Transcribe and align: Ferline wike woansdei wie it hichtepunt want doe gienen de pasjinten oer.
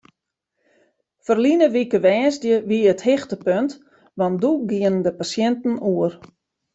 Ferline 1.25 1.67
wike 1.75 1.99
woansdei 2.05 2.57
wie 2.69 2.83
it 2.93 3.01
hichtepunt 3.07 3.71
want 4.17 4.41
doe 4.43 4.57
gienen 4.69 4.97
de 5.05 5.11
pasjinten 5.19 5.75
oer. 5.91 6.11